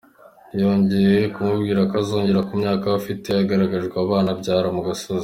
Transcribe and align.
Yongeye 0.61 1.17
kumubwira 1.33 1.79
ko 1.89 1.93
azagera 2.03 2.45
ku 2.47 2.53
myaka 2.61 2.85
we 2.91 2.95
afite 2.99 3.27
yaragwije 3.51 3.87
abana 4.03 4.29
abyara 4.35 4.67
mu 4.77 4.81
gasozi. 4.87 5.19